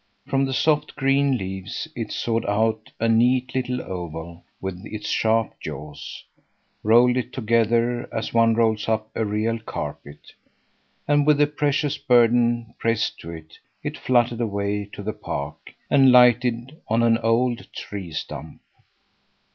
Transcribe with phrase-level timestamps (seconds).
[0.25, 5.53] From the soft, green leaves it sawed out a neat little oval with its sharp
[5.61, 6.23] jaws,
[6.81, 10.33] rolled it together as one rolls up a real carpet,
[11.07, 16.11] and with the precious burden pressed to it, it fluttered away to the park and
[16.11, 18.59] lighted on an old tree stump.